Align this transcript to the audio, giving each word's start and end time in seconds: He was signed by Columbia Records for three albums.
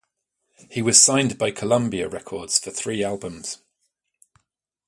He 0.71 0.81
was 0.81 0.99
signed 0.99 1.37
by 1.37 1.51
Columbia 1.51 2.09
Records 2.09 2.57
for 2.57 2.71
three 2.71 3.03
albums. 3.03 3.59